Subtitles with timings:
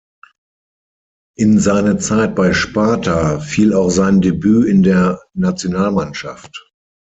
[1.37, 6.71] In seine Zeit bei Sparta fiel auch sein Debüt in der Nationalmannschaft.